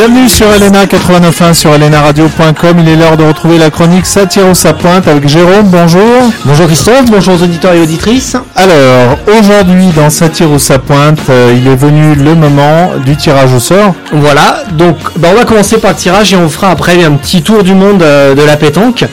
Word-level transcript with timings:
Bienvenue 0.00 0.30
sur 0.30 0.50
Elena 0.50 0.86
89.1 0.86 1.52
sur 1.52 1.74
elenaradio.com. 1.74 2.78
Il 2.78 2.88
est 2.88 2.96
l'heure 2.96 3.18
de 3.18 3.22
retrouver 3.22 3.58
la 3.58 3.68
chronique 3.68 4.06
Satire 4.06 4.48
ou 4.48 4.54
sa 4.54 4.72
pointe 4.72 5.06
avec 5.06 5.28
Jérôme. 5.28 5.66
Bonjour. 5.66 6.32
Bonjour 6.46 6.68
Christophe, 6.68 7.04
bonjour 7.10 7.34
aux 7.34 7.42
auditeurs 7.42 7.74
et 7.74 7.82
auditrices. 7.82 8.34
Alors, 8.56 9.18
aujourd'hui 9.38 9.88
dans 9.94 10.08
Satire 10.08 10.50
ou 10.50 10.58
sa 10.58 10.78
pointe, 10.78 11.20
euh, 11.28 11.54
il 11.54 11.68
est 11.68 11.76
venu 11.76 12.14
le 12.14 12.34
moment 12.34 12.92
du 13.04 13.14
tirage 13.14 13.52
au 13.52 13.58
sort. 13.58 13.94
Voilà, 14.10 14.62
donc 14.72 14.96
bah, 15.18 15.28
on 15.32 15.36
va 15.36 15.44
commencer 15.44 15.76
par 15.76 15.90
le 15.90 15.98
tirage 15.98 16.32
et 16.32 16.36
on 16.36 16.48
fera 16.48 16.70
après 16.70 17.04
un 17.04 17.12
petit 17.16 17.42
tour 17.42 17.62
du 17.62 17.74
monde 17.74 18.02
euh, 18.02 18.34
de 18.34 18.40
la 18.40 18.56
pétanque. 18.56 19.04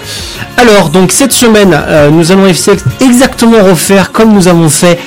Alors, 0.56 0.88
donc 0.88 1.12
cette 1.12 1.34
semaine, 1.34 1.78
euh, 1.86 2.10
nous 2.10 2.32
allons 2.32 2.48
exactement 3.02 3.62
refaire 3.62 4.14
comme 4.14 4.32
nous 4.32 4.48
avons 4.48 4.70
fait 4.70 4.98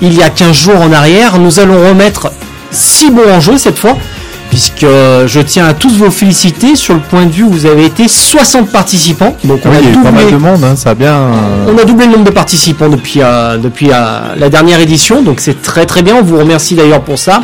il 0.00 0.14
y 0.14 0.22
a 0.22 0.30
15 0.30 0.56
jours 0.56 0.80
en 0.80 0.90
arrière. 0.90 1.38
Nous 1.38 1.60
allons 1.60 1.86
remettre 1.86 2.32
6 2.70 3.10
bons 3.10 3.30
en 3.30 3.40
jeu 3.40 3.58
cette 3.58 3.78
fois 3.78 3.98
puisque 4.54 4.86
je 4.86 5.40
tiens 5.40 5.66
à 5.66 5.74
tous 5.74 5.96
vous 5.96 6.12
féliciter 6.12 6.76
sur 6.76 6.94
le 6.94 7.00
point 7.00 7.26
de 7.26 7.32
vue 7.32 7.42
où 7.42 7.50
vous 7.50 7.66
avez 7.66 7.86
été 7.86 8.06
60 8.06 8.70
participants. 8.70 9.36
Donc 9.42 9.62
on 9.64 9.70
a 9.72 9.80
doublé, 9.80 10.00
pas 10.04 10.12
mal 10.12 10.30
de 10.30 10.36
monde, 10.36 10.62
hein, 10.62 10.76
ça 10.76 10.90
a 10.90 10.94
bien. 10.94 11.12
Euh, 11.12 11.72
on 11.74 11.76
a 11.76 11.84
doublé 11.84 12.06
le 12.06 12.12
nombre 12.12 12.26
de 12.26 12.30
participants 12.30 12.88
depuis, 12.88 13.20
euh, 13.20 13.58
depuis 13.58 13.88
euh, 13.90 14.36
la 14.36 14.48
dernière 14.50 14.78
édition, 14.78 15.22
donc 15.22 15.40
c'est 15.40 15.60
très 15.60 15.86
très 15.86 16.02
bien. 16.02 16.14
On 16.20 16.22
vous 16.22 16.38
remercie 16.38 16.76
d'ailleurs 16.76 17.00
pour 17.00 17.18
ça. 17.18 17.42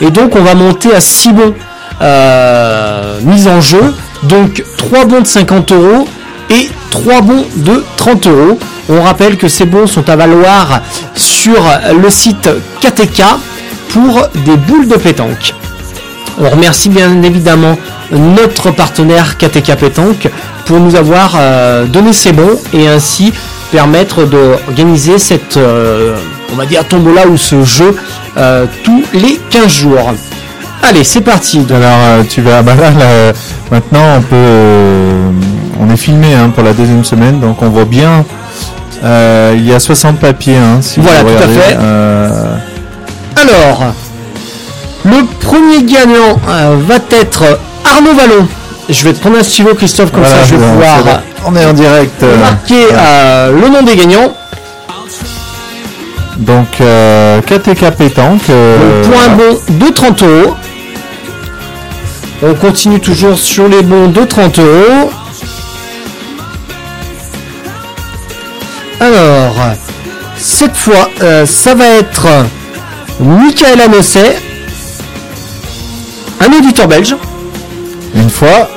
Et 0.00 0.10
donc 0.10 0.36
on 0.36 0.42
va 0.42 0.54
monter 0.54 0.94
à 0.94 1.00
6 1.02 1.32
bons 1.34 1.54
mis 3.24 3.46
en 3.46 3.60
jeu, 3.60 3.94
donc 4.22 4.64
3 4.78 5.04
bons 5.04 5.20
de 5.20 5.26
50 5.26 5.72
euros 5.72 6.08
et 6.48 6.70
3 6.88 7.20
bons 7.20 7.44
de 7.56 7.84
30 7.98 8.26
euros. 8.26 8.58
On 8.88 9.02
rappelle 9.02 9.36
que 9.36 9.48
ces 9.48 9.66
bons 9.66 9.86
sont 9.86 10.08
à 10.08 10.16
valoir 10.16 10.80
sur 11.14 11.62
le 12.02 12.08
site 12.08 12.48
KTK 12.80 13.22
pour 13.90 14.22
des 14.46 14.56
boules 14.56 14.88
de 14.88 14.96
pétanque. 14.96 15.57
On 16.40 16.48
remercie 16.50 16.88
bien 16.88 17.22
évidemment 17.22 17.76
notre 18.12 18.70
partenaire 18.70 19.38
KTK 19.38 19.74
Pétanque 19.74 20.28
pour 20.66 20.78
nous 20.78 20.94
avoir 20.94 21.32
euh, 21.36 21.86
donné 21.86 22.12
ces 22.12 22.32
bons 22.32 22.58
et 22.72 22.86
ainsi 22.86 23.32
permettre 23.72 24.24
d'organiser 24.24 25.18
cette, 25.18 25.56
euh, 25.56 26.16
on 26.52 26.56
va 26.56 26.64
dire, 26.64 26.86
tombola 26.86 27.26
ou 27.26 27.36
ce 27.36 27.64
jeu 27.64 27.96
euh, 28.36 28.66
tous 28.84 29.02
les 29.14 29.40
15 29.50 29.68
jours. 29.68 30.12
Allez, 30.82 31.02
c'est 31.02 31.22
parti. 31.22 31.66
Alors, 31.70 32.24
tu 32.28 32.40
vas, 32.40 32.62
bah 32.62 32.74
maintenant 33.72 34.18
on 34.18 34.22
peut, 34.22 35.34
on 35.80 35.90
est 35.90 35.96
filmé 35.96 36.34
hein, 36.34 36.50
pour 36.54 36.62
la 36.62 36.72
deuxième 36.72 37.04
semaine, 37.04 37.40
donc 37.40 37.62
on 37.62 37.68
voit 37.68 37.84
bien. 37.84 38.24
il 39.02 39.66
y 39.66 39.74
a 39.74 39.80
60 39.80 40.20
papiers. 40.20 40.56
Hein, 40.56 40.78
voilà, 40.98 41.22
tout 41.22 41.42
à 41.42 41.48
fait. 41.48 41.76
Alors, 43.34 43.92
premier 45.48 45.82
gagnant 45.82 46.38
euh, 46.46 46.76
va 46.86 46.96
être 47.10 47.58
Arnaud 47.84 48.14
Vallon. 48.14 48.46
Je 48.88 49.04
vais 49.04 49.12
te 49.12 49.20
prendre 49.20 49.38
un 49.38 49.42
stylo, 49.42 49.74
Christophe, 49.74 50.12
comme 50.12 50.24
ça 50.24 50.44
je 50.46 50.56
vais 50.56 50.66
pouvoir. 50.66 51.22
On 51.46 51.56
est 51.56 51.64
en 51.64 51.72
direct. 51.72 52.22
Euh, 52.22 52.36
marquer 52.38 52.86
euh, 52.92 53.52
le 53.52 53.68
nom 53.68 53.82
des 53.82 53.96
gagnants. 53.96 54.34
Donc, 56.36 56.68
KTK 57.46 57.96
Pétanque. 57.96 58.48
Le 58.48 59.02
point 59.08 59.28
bon 59.36 59.86
de 59.86 59.92
30 59.92 60.22
euros. 60.22 60.54
On 62.42 62.54
continue 62.54 63.00
toujours 63.00 63.36
sur 63.36 63.68
les 63.68 63.82
bons 63.82 64.08
de 64.08 64.24
30 64.24 64.58
euros. 64.60 65.10
Alors, 69.00 69.54
cette 70.36 70.76
fois, 70.76 71.08
ça 71.44 71.74
va 71.74 71.86
être 71.86 72.26
Michael 73.20 73.80
Anosset 73.80 74.36
un 76.40 76.52
auditeur 76.52 76.88
belge. 76.88 77.16
Une 78.14 78.30
fois. 78.30 78.68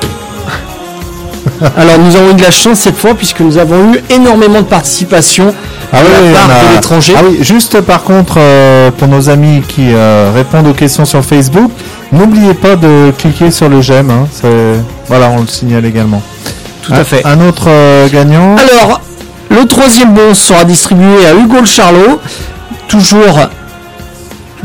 Alors 1.78 2.00
nous 2.00 2.16
avons 2.16 2.32
eu 2.32 2.34
de 2.34 2.42
la 2.42 2.52
chance 2.52 2.80
cette 2.80 2.98
fois 2.98 3.14
puisque 3.14 3.40
nous 3.40 3.58
avons 3.58 3.94
eu 3.94 4.04
énormément 4.10 4.62
de 4.62 4.68
participation 4.68 5.54
ah 5.94 5.98
de 6.02 6.34
part 6.34 6.48
de 6.48 6.76
l'étranger. 6.76 7.14
Ah 7.18 7.22
oui, 7.28 7.40
juste 7.42 7.82
par 7.82 8.04
contre 8.04 8.36
euh, 8.38 8.92
pour 8.92 9.08
nos 9.08 9.30
amis 9.30 9.62
qui 9.68 9.94
euh, 9.94 10.32
répondent 10.34 10.68
aux 10.68 10.74
questions 10.74 11.06
sur 11.06 11.24
Facebook, 11.24 11.72
n'oubliez 12.12 12.54
pas 12.54 12.76
de 12.76 13.12
cliquer 13.18 13.52
sur 13.52 13.70
le 13.70 13.82
j'aime. 13.82 14.10
Hein. 14.10 14.28
voilà, 15.08 15.30
on 15.30 15.42
le 15.42 15.48
signale 15.48 15.86
également. 15.86 16.22
Tout 16.82 16.94
à 16.94 17.04
fait. 17.04 17.26
Un 17.26 17.42
autre 17.42 17.66
euh, 17.68 18.08
gagnant. 18.10 18.56
Alors, 18.56 19.02
le 19.50 19.66
troisième 19.66 20.14
bon 20.14 20.34
sera 20.34 20.64
distribué 20.64 21.26
à 21.28 21.34
Hugo 21.36 21.60
le 21.60 21.66
Charlot, 21.66 22.20
toujours 22.88 23.40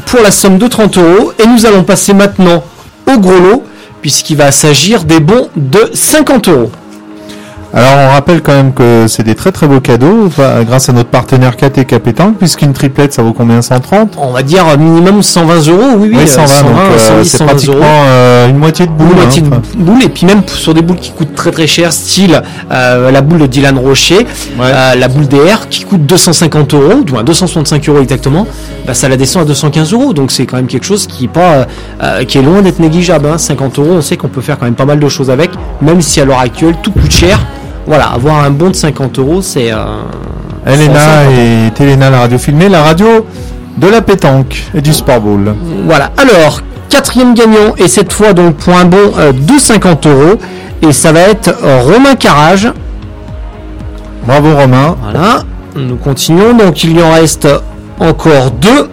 pour 0.06 0.20
la 0.22 0.30
somme 0.30 0.58
de 0.58 0.66
30 0.66 0.98
euros. 0.98 1.32
Et 1.42 1.46
nous 1.46 1.66
allons 1.66 1.82
passer 1.82 2.14
maintenant 2.14 2.62
au 3.06 3.18
gros 3.18 3.38
lot, 3.38 3.64
puisqu'il 4.02 4.36
va 4.36 4.50
s'agir 4.52 5.04
des 5.04 5.20
bons 5.20 5.48
de 5.56 5.90
50 5.92 6.48
euros. 6.48 6.70
Alors 7.74 7.92
on 7.96 8.08
rappelle 8.10 8.42
quand 8.42 8.54
même 8.54 8.72
que 8.72 9.06
c'est 9.08 9.22
des 9.22 9.34
très 9.34 9.52
très 9.52 9.66
beaux 9.66 9.80
cadeaux 9.80 10.30
grâce 10.66 10.88
à 10.88 10.92
notre 10.92 11.10
partenaire 11.10 11.56
KT 11.56 11.86
Pétanque 11.98 12.38
puisqu'une 12.38 12.72
triplette 12.72 13.12
ça 13.12 13.22
vaut 13.22 13.32
combien? 13.32 13.60
130 13.60 14.16
On 14.18 14.32
va 14.32 14.42
dire 14.42 14.64
minimum 14.78 15.22
120 15.22 15.68
euros, 15.68 15.96
oui 15.98 16.10
oui. 16.12 16.26
120, 16.26 16.46
120 16.46 16.72
donc 16.72 16.78
euh, 16.78 17.24
c'est 17.24 17.44
pratiquement 17.44 17.84
euh, 17.84 18.48
une 18.48 18.56
moitié 18.56 18.86
de 18.86 18.92
boule. 18.92 19.08
Une 19.10 19.16
moitié 19.16 19.42
hein, 19.42 19.60
de 19.74 19.82
boule 19.82 20.02
et 20.02 20.08
puis 20.08 20.26
même 20.26 20.42
sur 20.46 20.74
des 20.74 20.82
boules 20.82 20.96
qui 20.96 21.10
coûtent 21.10 21.34
très 21.34 21.50
très 21.50 21.66
cher, 21.66 21.92
style 21.92 22.42
euh, 22.70 23.10
la 23.10 23.20
boule 23.20 23.40
de 23.40 23.46
Dylan 23.46 23.78
Rocher, 23.78 24.26
la 24.58 25.08
boule 25.08 25.26
DR 25.26 25.68
qui 25.68 25.84
coûte 25.84 26.06
250 26.06 26.74
euros, 26.74 26.92
ou 27.00 27.22
265 27.22 27.88
euros 27.88 28.00
exactement, 28.00 28.46
bah, 28.86 28.94
ça 28.94 29.08
la 29.08 29.16
descend 29.16 29.42
à 29.42 29.44
215 29.46 29.92
euros 29.92 30.12
donc 30.12 30.30
c'est 30.30 30.46
quand 30.46 30.56
même 30.56 30.66
quelque 30.66 30.86
chose 30.86 31.06
qui 31.06 31.24
est 31.24 31.28
pas 31.28 31.66
qui 32.26 32.38
est 32.38 32.42
loin 32.42 32.62
d'être 32.62 32.78
négligeable. 32.78 33.38
50 33.38 33.78
hein. 33.78 33.82
euros, 33.82 33.94
on 33.94 34.02
sait 34.02 34.16
qu'on 34.16 34.28
peut 34.28 34.40
faire 34.40 34.58
quand 34.58 34.66
même 34.66 34.74
pas 34.74 34.84
mal 34.84 35.00
de 35.00 35.08
choses 35.08 35.30
avec, 35.30 35.50
même 35.82 36.00
si 36.00 36.20
à 36.20 36.24
l'heure 36.24 36.40
actuelle 36.40 36.76
tout 36.82 36.92
coûte 36.92 37.10
cher 37.10 37.38
voilà, 37.86 38.06
avoir 38.06 38.44
un 38.44 38.50
bon 38.50 38.70
de 38.70 38.74
50 38.74 39.18
euros, 39.18 39.42
c'est. 39.42 39.72
Euh, 39.72 39.76
Elena 40.66 41.30
et 41.30 41.70
Téléna, 41.72 42.10
la 42.10 42.20
radio 42.20 42.38
filmée, 42.38 42.68
la 42.68 42.82
radio 42.82 43.24
de 43.76 43.86
la 43.86 44.02
pétanque 44.02 44.64
et 44.74 44.80
du 44.80 44.92
sport 44.92 45.20
ball. 45.20 45.54
Voilà, 45.86 46.10
alors, 46.16 46.60
quatrième 46.88 47.34
gagnant, 47.34 47.76
et 47.78 47.86
cette 47.86 48.12
fois 48.12 48.32
donc 48.32 48.56
pour 48.56 48.76
un 48.76 48.84
bon 48.84 49.12
euh, 49.18 49.32
de 49.32 49.58
50 49.58 50.06
euros, 50.06 50.38
et 50.82 50.92
ça 50.92 51.12
va 51.12 51.20
être 51.20 51.54
Romain 51.84 52.16
Carrage. 52.16 52.68
Bravo 54.26 54.56
Romain. 54.56 54.96
Voilà, 55.02 55.44
nous 55.76 55.96
continuons, 55.96 56.54
donc 56.54 56.82
il 56.82 56.98
y 56.98 57.02
en 57.02 57.12
reste 57.12 57.46
encore 58.00 58.50
deux. 58.50 58.90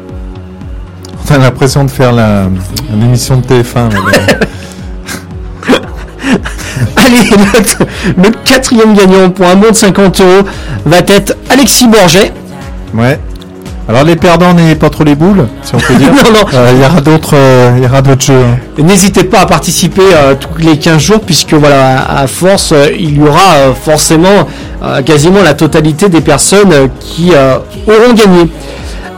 On 1.30 1.34
a 1.34 1.38
l'impression 1.40 1.84
de 1.86 1.90
faire 1.90 2.12
l'émission 2.92 3.38
de 3.38 3.46
TF1. 3.46 3.90
Allez, 7.13 7.29
le, 8.18 8.29
quatrième 8.46 8.94
gagnant 8.94 9.29
pour 9.29 9.46
un 9.47 9.56
bon 9.56 9.69
de 9.69 9.75
50 9.75 10.22
euros 10.22 10.47
va 10.85 10.97
être 11.00 11.35
Alexis 11.50 11.88
Borget. 11.88 12.31
Ouais. 12.94 13.19
Alors 13.88 14.06
les 14.06 14.16
perdants 14.16 14.53
n'ayez 14.53 14.75
pas 14.75 14.90
trop 14.90 15.03
les 15.03 15.16
boules, 15.16 15.46
si 15.62 15.75
on 15.75 15.78
peut 15.78 15.94
dire. 15.97 16.09
non, 16.09 16.31
non. 16.31 16.46
Euh, 16.53 16.72
il 16.73 16.81
y 16.81 16.85
aura 16.85 17.02
d'autres, 17.02 17.35
euh, 17.35 17.73
il 17.78 17.84
y 17.84 17.85
aura 17.85 18.02
d'autres 18.02 18.23
jeux. 18.25 18.34
Hein. 18.34 18.81
N'hésitez 18.81 19.25
pas 19.25 19.41
à 19.41 19.46
participer 19.46 20.02
euh, 20.13 20.35
tous 20.35 20.57
les 20.59 20.78
15 20.78 21.02
jours, 21.02 21.19
puisque 21.19 21.53
voilà, 21.53 22.09
à 22.09 22.28
force, 22.28 22.73
il 22.97 23.18
y 23.18 23.22
aura 23.22 23.73
forcément 23.84 24.47
quasiment 25.06 25.41
la 25.44 25.53
totalité 25.53 26.09
des 26.09 26.22
personnes 26.22 26.90
qui 27.00 27.31
auront 27.88 28.13
gagné. 28.13 28.50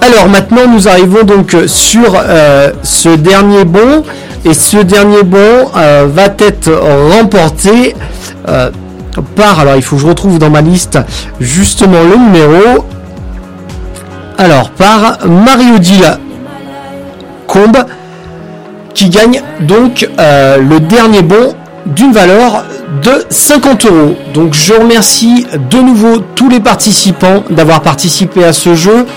Alors 0.01 0.29
maintenant, 0.29 0.67
nous 0.67 0.87
arrivons 0.87 1.23
donc 1.23 1.55
sur 1.67 2.15
ce 2.83 3.09
dernier 3.15 3.65
bon. 3.65 4.03
Et 4.45 4.53
ce 4.53 4.77
dernier 4.77 5.23
bon 5.23 5.71
euh, 5.75 6.07
va 6.07 6.25
être 6.37 6.71
remporté 7.11 7.95
euh, 8.47 8.69
par, 9.35 9.59
alors 9.59 9.75
il 9.75 9.81
faut 9.81 9.95
que 9.95 10.03
je 10.03 10.07
retrouve 10.07 10.37
dans 10.37 10.51
ma 10.51 10.61
liste 10.61 10.99
justement 11.39 12.03
le 12.03 12.15
numéro, 12.15 12.85
alors 14.37 14.69
par 14.69 15.25
Marie-Odile 15.25 16.19
Combe 17.47 17.85
qui 18.93 19.09
gagne 19.09 19.41
donc 19.61 20.07
euh, 20.19 20.57
le 20.57 20.79
dernier 20.79 21.23
bon 21.23 21.55
d'une 21.87 22.11
valeur 22.11 22.65
de 23.01 23.25
50 23.29 23.85
euros. 23.85 24.15
Donc 24.35 24.53
je 24.53 24.73
remercie 24.73 25.47
de 25.71 25.77
nouveau 25.79 26.19
tous 26.35 26.49
les 26.49 26.59
participants 26.59 27.43
d'avoir 27.49 27.81
participé 27.81 28.43
à 28.43 28.53
ce 28.53 28.75
jeu. 28.75 29.07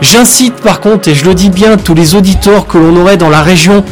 J'incite 0.00 0.54
par 0.56 0.80
contre, 0.80 1.08
et 1.08 1.14
je 1.14 1.26
le 1.26 1.34
dis 1.34 1.50
bien, 1.50 1.76
tous 1.76 1.94
les 1.94 2.14
auditeurs 2.14 2.66
que 2.66 2.78
l'on 2.78 2.96
aurait 2.96 3.18
dans 3.18 3.28
la 3.28 3.42
région 3.42 3.84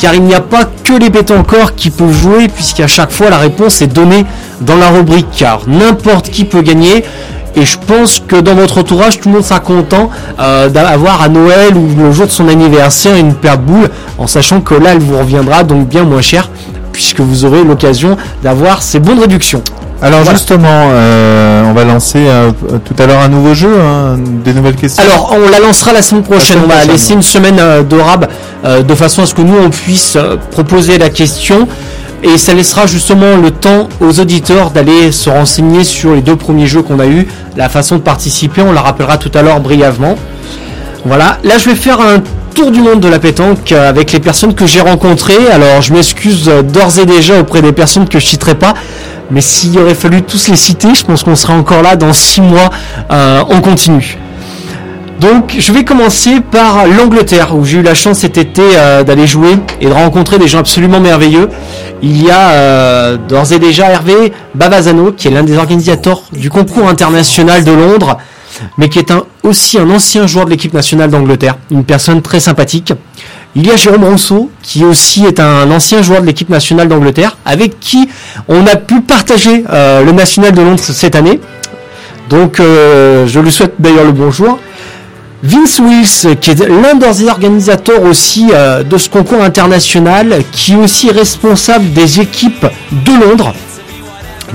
car 0.00 0.14
il 0.14 0.22
n'y 0.22 0.34
a 0.34 0.40
pas 0.40 0.64
que 0.82 0.94
les 0.94 1.10
encore 1.34 1.74
qui 1.74 1.90
peuvent 1.90 2.12
jouer, 2.12 2.48
puisqu'à 2.48 2.86
chaque 2.86 3.12
fois 3.12 3.28
la 3.28 3.38
réponse 3.38 3.82
est 3.82 3.86
donnée 3.86 4.24
dans 4.62 4.76
la 4.76 4.88
rubrique, 4.88 5.26
car 5.36 5.60
n'importe 5.68 6.30
qui 6.30 6.44
peut 6.44 6.62
gagner. 6.62 7.04
Et 7.56 7.64
je 7.64 7.78
pense 7.78 8.22
que 8.26 8.36
dans 8.36 8.54
votre 8.54 8.78
entourage, 8.78 9.20
tout 9.20 9.28
le 9.28 9.34
monde 9.34 9.44
sera 9.44 9.60
content 9.60 10.08
euh, 10.38 10.68
d'avoir 10.68 11.20
à 11.20 11.28
Noël 11.28 11.76
ou 11.76 11.88
le 11.98 12.12
jour 12.12 12.26
de 12.26 12.30
son 12.30 12.48
anniversaire 12.48 13.16
une 13.16 13.34
paire 13.34 13.58
de 13.58 13.64
boules, 13.64 13.90
en 14.18 14.26
sachant 14.26 14.60
que 14.60 14.74
là, 14.74 14.92
elle 14.92 15.00
vous 15.00 15.18
reviendra 15.18 15.64
donc 15.64 15.88
bien 15.88 16.04
moins 16.04 16.22
cher, 16.22 16.48
puisque 16.92 17.20
vous 17.20 17.44
aurez 17.44 17.64
l'occasion 17.64 18.16
d'avoir 18.42 18.82
ces 18.82 19.00
bonnes 19.00 19.18
réductions. 19.18 19.62
Alors 20.02 20.24
justement, 20.24 20.88
euh, 20.92 21.64
on 21.68 21.74
va 21.74 21.84
lancer 21.84 22.20
euh, 22.20 22.52
tout 22.84 22.94
à 22.98 23.06
l'heure 23.06 23.20
un 23.20 23.28
nouveau 23.28 23.52
jeu, 23.52 23.80
hein, 23.80 24.16
des 24.18 24.54
nouvelles 24.54 24.76
questions. 24.76 25.02
Alors 25.02 25.36
on 25.36 25.50
la 25.50 25.60
lancera 25.60 25.92
la 25.92 26.00
semaine 26.00 26.22
prochaine. 26.22 26.58
on 26.64 26.68
va 26.68 26.84
laisser 26.86 27.12
une 27.12 27.22
semaine 27.22 27.58
euh, 27.60 27.82
de 27.82 27.96
rab 27.96 28.26
de 28.64 28.94
façon 28.94 29.22
à 29.22 29.26
ce 29.26 29.34
que 29.34 29.40
nous 29.40 29.56
on 29.56 29.70
puisse 29.70 30.18
proposer 30.50 30.98
la 30.98 31.08
question 31.08 31.66
et 32.22 32.36
ça 32.36 32.52
laissera 32.52 32.86
justement 32.86 33.38
le 33.42 33.50
temps 33.50 33.88
aux 34.00 34.20
auditeurs 34.20 34.70
d'aller 34.70 35.12
se 35.12 35.30
renseigner 35.30 35.82
sur 35.82 36.14
les 36.14 36.20
deux 36.20 36.36
premiers 36.36 36.66
jeux 36.66 36.82
qu'on 36.82 37.00
a 37.00 37.06
eu, 37.06 37.26
la 37.56 37.70
façon 37.70 37.96
de 37.96 38.02
participer. 38.02 38.60
On 38.60 38.72
la 38.72 38.82
rappellera 38.82 39.16
tout 39.16 39.30
à 39.32 39.40
l'heure 39.40 39.60
brièvement. 39.60 40.16
Voilà. 41.06 41.38
Là 41.42 41.56
je 41.56 41.70
vais 41.70 41.74
faire 41.74 42.00
un 42.02 42.22
tour 42.54 42.70
du 42.70 42.82
monde 42.82 43.00
de 43.00 43.08
la 43.08 43.18
pétanque 43.18 43.72
avec 43.72 44.12
les 44.12 44.20
personnes 44.20 44.54
que 44.54 44.66
j'ai 44.66 44.82
rencontrées. 44.82 45.48
Alors 45.50 45.80
je 45.80 45.94
m'excuse 45.94 46.44
d'ores 46.44 46.98
et 46.98 47.06
déjà 47.06 47.40
auprès 47.40 47.62
des 47.62 47.72
personnes 47.72 48.08
que 48.08 48.18
je 48.18 48.26
citerai 48.26 48.56
pas. 48.56 48.74
Mais 49.30 49.40
s'il 49.40 49.78
aurait 49.78 49.94
fallu 49.94 50.22
tous 50.22 50.48
les 50.48 50.56
citer, 50.56 50.94
je 50.94 51.04
pense 51.04 51.22
qu'on 51.22 51.36
serait 51.36 51.52
encore 51.52 51.82
là 51.82 51.96
dans 51.96 52.12
six 52.12 52.40
mois 52.40 52.70
euh, 53.10 53.40
en 53.40 53.60
continu. 53.60 54.18
Donc 55.20 55.54
je 55.58 55.72
vais 55.72 55.84
commencer 55.84 56.40
par 56.40 56.86
l'Angleterre 56.86 57.54
où 57.54 57.64
j'ai 57.64 57.78
eu 57.78 57.82
la 57.82 57.94
chance 57.94 58.20
cet 58.20 58.38
été 58.38 58.62
euh, 58.62 59.04
d'aller 59.04 59.26
jouer 59.26 59.58
et 59.80 59.86
de 59.86 59.92
rencontrer 59.92 60.38
des 60.38 60.48
gens 60.48 60.58
absolument 60.58 60.98
merveilleux. 60.98 61.50
Il 62.02 62.22
y 62.22 62.30
a 62.30 62.50
euh, 62.52 63.16
d'ores 63.28 63.52
et 63.52 63.58
déjà 63.58 63.90
Hervé 63.90 64.32
Bavazano 64.54 65.12
qui 65.12 65.28
est 65.28 65.30
l'un 65.30 65.42
des 65.42 65.58
organisateurs 65.58 66.22
du 66.32 66.48
concours 66.48 66.88
international 66.88 67.64
de 67.64 67.72
Londres 67.72 68.16
mais 68.78 68.88
qui 68.88 68.98
est 68.98 69.12
aussi 69.42 69.78
un 69.78 69.88
ancien 69.90 70.26
joueur 70.26 70.44
de 70.44 70.50
l'équipe 70.50 70.74
nationale 70.74 71.10
d'Angleterre, 71.10 71.56
une 71.70 71.84
personne 71.84 72.22
très 72.22 72.40
sympathique. 72.40 72.92
Il 73.56 73.66
y 73.66 73.70
a 73.72 73.76
Jérôme 73.76 74.04
Rousseau, 74.04 74.48
qui 74.62 74.84
aussi 74.84 75.24
est 75.24 75.40
un 75.40 75.68
ancien 75.72 76.02
joueur 76.02 76.20
de 76.20 76.26
l'équipe 76.26 76.48
nationale 76.48 76.86
d'Angleterre, 76.86 77.36
avec 77.44 77.80
qui 77.80 78.08
on 78.46 78.64
a 78.66 78.76
pu 78.76 79.00
partager 79.00 79.64
euh, 79.68 80.04
le 80.04 80.12
national 80.12 80.52
de 80.52 80.62
Londres 80.62 80.80
cette 80.80 81.16
année. 81.16 81.40
Donc 82.28 82.60
euh, 82.60 83.26
je 83.26 83.40
lui 83.40 83.50
souhaite 83.50 83.74
d'ailleurs 83.80 84.04
le 84.04 84.12
bonjour. 84.12 84.60
Vince 85.42 85.80
Wills, 85.80 86.36
qui 86.38 86.50
est 86.50 86.68
l'un 86.68 86.94
des 86.94 87.28
organisateurs 87.28 88.02
aussi 88.04 88.50
euh, 88.52 88.84
de 88.84 88.96
ce 88.98 89.08
concours 89.08 89.42
international, 89.42 90.44
qui 90.52 90.74
est 90.74 90.76
aussi 90.76 91.10
responsable 91.10 91.92
des 91.92 92.20
équipes 92.20 92.66
de 92.92 93.12
Londres, 93.12 93.52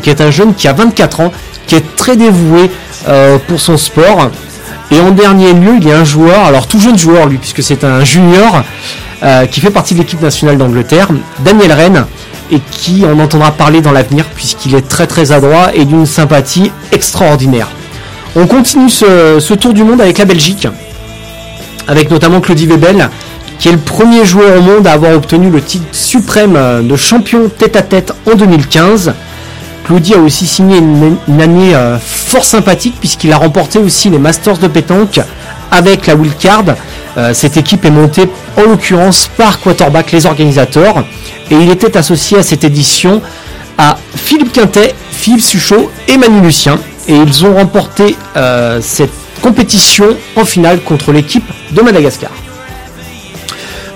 qui 0.03 0.09
est 0.09 0.21
un 0.21 0.31
jeune 0.31 0.53
qui 0.53 0.69
a 0.69 0.73
24 0.73 1.19
ans, 1.19 1.31
qui 1.67 1.75
est 1.75 1.95
très 1.97 2.15
dévoué 2.15 2.71
pour 3.47 3.59
son 3.59 3.77
sport. 3.77 4.31
Et 4.91 4.99
en 4.99 5.11
dernier 5.11 5.53
lieu, 5.53 5.73
il 5.77 5.87
y 5.87 5.91
a 5.91 5.99
un 5.99 6.03
joueur, 6.03 6.45
alors 6.45 6.67
tout 6.67 6.79
jeune 6.79 6.97
joueur 6.97 7.27
lui, 7.27 7.37
puisque 7.37 7.63
c'est 7.63 7.83
un 7.83 8.03
junior, 8.03 8.63
euh, 9.23 9.45
qui 9.45 9.59
fait 9.59 9.71
partie 9.71 9.93
de 9.93 9.99
l'équipe 9.99 10.21
nationale 10.21 10.57
d'Angleterre, 10.57 11.07
Daniel 11.39 11.71
Rennes, 11.71 12.05
et 12.51 12.59
qui 12.71 13.03
en 13.05 13.19
entendra 13.19 13.51
parler 13.51 13.81
dans 13.81 13.91
l'avenir, 13.91 14.25
puisqu'il 14.35 14.75
est 14.75 14.87
très 14.87 15.07
très 15.07 15.31
adroit 15.31 15.73
et 15.73 15.85
d'une 15.85 16.05
sympathie 16.05 16.71
extraordinaire. 16.91 17.67
On 18.35 18.45
continue 18.45 18.89
ce, 18.89 19.53
tour 19.53 19.73
du 19.73 19.83
monde 19.83 20.01
avec 20.01 20.17
la 20.19 20.25
Belgique, 20.25 20.67
avec 21.87 22.11
notamment 22.11 22.41
Claudie 22.41 22.67
Webel, 22.67 23.09
qui 23.57 23.69
est 23.69 23.71
le 23.71 23.77
premier 23.77 24.25
joueur 24.25 24.59
au 24.59 24.61
monde 24.61 24.85
à 24.85 24.91
avoir 24.91 25.13
obtenu 25.13 25.49
le 25.49 25.61
titre 25.61 25.85
suprême 25.93 26.85
de 26.85 26.95
champion 26.95 27.49
tête-à-tête 27.49 28.13
en 28.31 28.35
2015. 28.35 29.13
Claudie 29.85 30.15
a 30.15 30.17
aussi 30.17 30.47
signé 30.47 30.79
une, 30.79 31.41
année 31.41 31.75
euh, 31.75 31.99
fort 31.99 32.43
sympathique 32.43 32.95
puisqu'il 32.99 33.31
a 33.31 33.37
remporté 33.37 33.77
aussi 33.77 34.09
les 34.09 34.17
Masters 34.17 34.57
de 34.57 34.67
pétanque 34.67 35.19
avec 35.71 36.07
la 36.07 36.15
wildcard. 36.15 36.63
Euh, 37.17 37.33
cette 37.33 37.55
équipe 37.57 37.85
est 37.85 37.91
montée 37.91 38.27
en 38.57 38.63
l'occurrence 38.63 39.29
par 39.37 39.59
Quarterback, 39.59 40.11
les 40.11 40.25
organisateurs, 40.25 41.05
et 41.51 41.55
il 41.55 41.69
était 41.69 41.95
associé 41.97 42.39
à 42.39 42.43
cette 42.43 42.63
édition 42.63 43.21
à 43.77 43.97
Philippe 44.15 44.53
Quintet, 44.53 44.95
Philippe 45.11 45.41
Suchot 45.41 45.91
et 46.07 46.17
Manu 46.17 46.41
Lucien, 46.41 46.79
et 47.07 47.15
ils 47.15 47.45
ont 47.45 47.53
remporté 47.55 48.15
euh, 48.35 48.79
cette 48.81 49.13
compétition 49.41 50.17
en 50.35 50.45
finale 50.45 50.81
contre 50.81 51.11
l'équipe 51.11 51.45
de 51.71 51.81
Madagascar. 51.81 52.31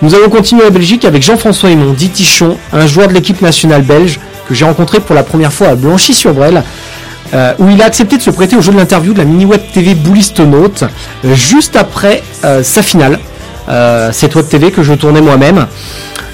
Nous 0.02 0.16
allons 0.16 0.30
continuer 0.30 0.66
en 0.66 0.72
Belgique 0.72 1.04
avec 1.04 1.22
Jean-François 1.22 1.72
Aymon, 1.72 1.92
dit 1.92 2.10
Tichon, 2.10 2.58
un 2.72 2.88
joueur 2.88 3.10
de 3.10 3.14
l'équipe 3.14 3.42
nationale 3.42 3.82
belge, 3.82 4.18
que 4.48 4.56
j'ai 4.56 4.64
rencontré 4.64 5.02
pour 5.02 5.14
la 5.14 5.24
première 5.24 5.52
fois 5.52 5.68
à 5.68 5.76
Blanchy-sur-Brel, 5.76 6.64
euh, 7.34 7.54
où 7.60 7.70
il 7.70 7.82
a 7.82 7.86
accepté 7.86 8.16
de 8.16 8.22
se 8.22 8.30
prêter 8.30 8.56
au 8.56 8.62
jeu 8.62 8.72
de 8.72 8.78
l'interview 8.78 9.12
de 9.12 9.18
la 9.18 9.26
mini-web 9.26 9.60
TV 9.74 9.96
Boulistonaute, 9.96 10.86
euh, 11.26 11.36
juste 11.36 11.76
après 11.76 12.24
euh, 12.46 12.64
sa 12.64 12.82
finale. 12.82 13.20
cette 14.14 14.34
web 14.36 14.48
TV 14.48 14.72
que 14.72 14.84
je 14.84 14.94
tournais 14.94 15.22
moi-même. 15.22 15.68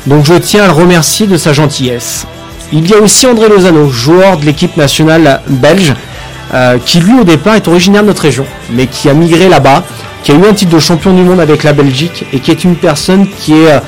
Donc 0.06 0.26
je 0.26 0.36
tiens 0.36 0.64
à 0.64 0.68
le 0.68 0.74
remercier 0.74 1.26
de 1.26 1.36
sa 1.36 1.52
gentillesse. 1.52 2.28
Il 2.72 2.90
y 2.90 2.94
a 2.94 2.98
aussi 2.98 3.26
André 3.26 3.50
Lozano, 3.50 3.90
joueur 3.90 4.38
de 4.38 4.46
l'équipe 4.46 4.78
nationale 4.78 5.42
belge, 5.48 5.96
qui 6.86 7.00
lui 7.00 7.20
au 7.20 7.24
départ 7.24 7.56
est 7.56 7.68
originaire 7.68 8.02
de 8.02 8.08
notre 8.08 8.22
région, 8.22 8.46
mais 8.72 8.88
qui 8.88 9.10
a 9.10 9.14
migré 9.14 9.50
là-bas, 9.50 9.84
qui 10.24 10.32
a 10.32 10.36
eu 10.36 10.46
un 10.46 10.54
titre 10.54 10.74
de 10.74 10.80
champion 10.80 11.14
du 11.14 11.22
monde 11.22 11.40
avec 11.40 11.64
la 11.64 11.74
Belgique 11.74 12.26
et 12.34 12.40
qui 12.40 12.52
est 12.52 12.64
une 12.64 12.76
personne 12.76 13.28
qui 13.28 13.54
est 13.54 13.82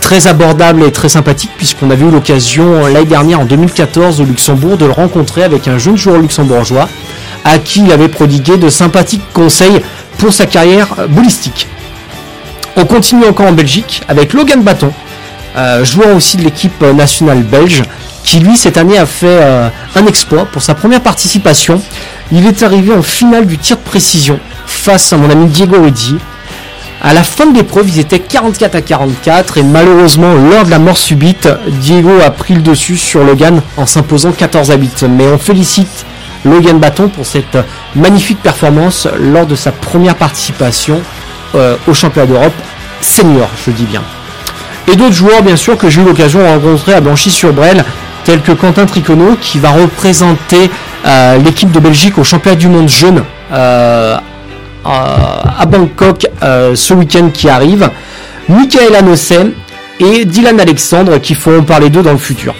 très 0.00 0.26
abordable 0.26 0.82
et 0.82 0.92
très 0.92 1.08
sympathique 1.08 1.50
puisqu'on 1.56 1.90
avait 1.90 2.04
eu 2.04 2.10
l'occasion 2.10 2.86
l'année 2.86 3.06
dernière 3.06 3.40
en 3.40 3.44
2014 3.44 4.20
au 4.20 4.24
Luxembourg 4.24 4.76
de 4.76 4.86
le 4.86 4.92
rencontrer 4.92 5.42
avec 5.44 5.68
un 5.68 5.78
jeune 5.78 5.96
joueur 5.96 6.18
luxembourgeois 6.18 6.88
à 7.44 7.58
qui 7.58 7.82
il 7.82 7.92
avait 7.92 8.08
prodigué 8.08 8.56
de 8.56 8.68
sympathiques 8.68 9.22
conseils 9.32 9.80
pour 10.18 10.32
sa 10.32 10.46
carrière 10.46 10.88
boulistique. 11.08 11.68
On 12.76 12.84
continue 12.84 13.24
encore 13.24 13.46
en 13.46 13.52
Belgique 13.52 14.02
avec 14.08 14.32
Logan 14.32 14.62
Baton, 14.62 14.92
euh, 15.56 15.84
joueur 15.84 16.14
aussi 16.14 16.36
de 16.36 16.42
l'équipe 16.42 16.80
nationale 16.82 17.42
belge, 17.42 17.82
qui 18.24 18.40
lui 18.40 18.56
cette 18.56 18.76
année 18.76 18.98
a 18.98 19.06
fait 19.06 19.26
euh, 19.26 19.68
un 19.96 20.06
exploit 20.06 20.46
pour 20.46 20.62
sa 20.62 20.74
première 20.74 21.00
participation. 21.00 21.82
Il 22.32 22.46
est 22.46 22.62
arrivé 22.62 22.92
en 22.94 23.02
finale 23.02 23.46
du 23.46 23.58
tir 23.58 23.76
de 23.76 23.82
précision 23.82 24.38
face 24.66 25.12
à 25.12 25.16
mon 25.16 25.30
ami 25.30 25.46
Diego 25.46 25.84
Eddy, 25.84 26.16
à 27.02 27.14
la 27.14 27.22
fin 27.22 27.46
de 27.46 27.56
l'épreuve, 27.56 27.88
ils 27.88 27.98
étaient 27.98 28.18
44 28.18 28.74
à 28.74 28.82
44 28.82 29.56
et 29.56 29.62
malheureusement, 29.62 30.34
lors 30.34 30.66
de 30.66 30.70
la 30.70 30.78
mort 30.78 30.98
subite, 30.98 31.48
Diego 31.80 32.10
a 32.22 32.30
pris 32.30 32.52
le 32.52 32.60
dessus 32.60 32.98
sur 32.98 33.24
Logan 33.24 33.62
en 33.78 33.86
s'imposant 33.86 34.32
14 34.32 34.70
à 34.70 34.76
8. 34.76 35.06
Mais 35.08 35.26
on 35.28 35.38
félicite 35.38 36.04
Logan 36.44 36.78
Baton 36.78 37.08
pour 37.08 37.24
cette 37.24 37.56
magnifique 37.96 38.42
performance 38.42 39.08
lors 39.18 39.46
de 39.46 39.54
sa 39.54 39.72
première 39.72 40.14
participation 40.14 41.00
euh, 41.54 41.76
au 41.88 41.94
championnat 41.94 42.26
d'Europe 42.26 42.52
senior, 43.00 43.48
je 43.64 43.70
dis 43.70 43.86
bien. 43.86 44.02
Et 44.90 44.96
d'autres 44.96 45.12
joueurs, 45.12 45.42
bien 45.42 45.54
sûr, 45.54 45.78
que 45.78 45.88
j'ai 45.88 46.00
eu 46.00 46.04
l'occasion 46.04 46.40
de 46.40 46.46
rencontrer 46.46 46.94
à 46.94 47.00
Blanchy-sur-Brel, 47.00 47.84
tels 48.24 48.40
que 48.40 48.50
Quentin 48.50 48.86
Tricono, 48.86 49.36
qui 49.40 49.60
va 49.60 49.70
représenter 49.70 50.68
euh, 51.06 51.38
l'équipe 51.38 51.70
de 51.70 51.78
Belgique 51.78 52.18
au 52.18 52.24
championnat 52.24 52.56
du 52.56 52.66
monde 52.66 52.88
jeune 52.88 53.22
euh, 53.52 54.16
à 54.84 55.66
Bangkok 55.66 56.26
euh, 56.42 56.74
ce 56.74 56.92
week-end 56.94 57.30
qui 57.32 57.48
arrive. 57.48 57.88
Michael 58.48 58.96
Anossen 58.96 59.52
et 60.00 60.24
Dylan 60.24 60.58
Alexandre 60.58 61.18
qui 61.18 61.34
feront 61.34 61.62
parler 61.62 61.88
d'eux 61.88 62.02
dans 62.02 62.12
le 62.12 62.18
futur. 62.18 62.52